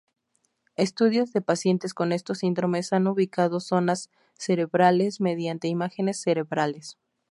Estudios 0.77 1.31
de 1.31 1.41
pacientes 1.43 1.93
con 1.93 2.11
estos 2.11 2.39
síndromes 2.39 2.91
han 2.91 3.05
ubicado 3.05 3.59
zonas 3.59 4.09
cerebrales 4.33 5.21
mediante 5.21 5.67
imágenes 5.67 6.19
cerebrales. 6.19 6.97